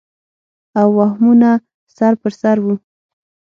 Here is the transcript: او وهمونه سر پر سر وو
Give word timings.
او 0.79 0.87
وهمونه 0.97 1.49
سر 1.97 2.13
پر 2.21 2.31
سر 2.41 2.57
وو 2.63 2.73